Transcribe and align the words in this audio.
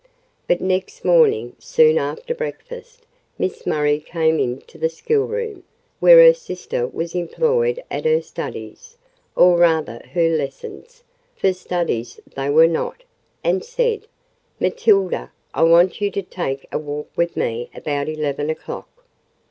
But 0.47 0.61
next 0.61 1.05
morning, 1.05 1.55
soon 1.59 1.99
after 1.99 2.33
breakfast, 2.33 3.05
Miss 3.37 3.67
Murray 3.67 3.99
came 3.99 4.39
into 4.39 4.79
the 4.79 4.89
schoolroom, 4.89 5.63
where 5.99 6.17
her 6.25 6.33
sister 6.33 6.87
was 6.87 7.13
employed 7.13 7.83
at 7.91 8.05
her 8.05 8.19
studies, 8.23 8.97
or 9.35 9.57
rather 9.59 10.01
her 10.13 10.27
lessons, 10.27 11.03
for 11.35 11.53
studies 11.53 12.19
they 12.35 12.49
were 12.49 12.65
not, 12.65 13.03
and 13.43 13.63
said, 13.63 14.07
"Matilda, 14.59 15.31
I 15.53 15.61
want 15.65 16.01
you 16.01 16.09
to 16.09 16.23
take 16.23 16.65
a 16.71 16.79
walk 16.79 17.11
with 17.15 17.37
me 17.37 17.69
about 17.75 18.09
eleven 18.09 18.49
o'clock." 18.49 18.89